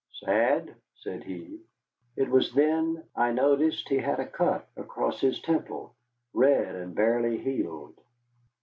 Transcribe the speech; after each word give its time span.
"Sad?" 0.13 0.73
said 0.95 1.23
he. 1.25 1.59
It 2.17 2.27
was 2.27 2.53
then 2.53 3.03
I 3.15 3.31
noticed 3.31 3.87
that 3.87 3.93
he 3.93 4.01
had 4.01 4.19
a 4.19 4.25
cut 4.25 4.67
across 4.75 5.21
his 5.21 5.39
temple, 5.43 5.93
red 6.33 6.73
and 6.73 6.95
barely 6.95 7.37
healed. 7.37 7.99